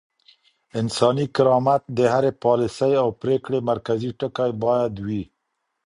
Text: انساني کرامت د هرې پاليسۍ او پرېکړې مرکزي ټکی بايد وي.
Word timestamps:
انساني 0.79 1.25
کرامت 1.35 1.81
د 1.97 1.99
هرې 2.13 2.31
پاليسۍ 2.43 2.93
او 3.01 3.07
پرېکړې 3.21 3.59
مرکزي 3.71 4.11
ټکی 4.19 4.51
بايد 4.61 4.93
وي. 5.07 5.23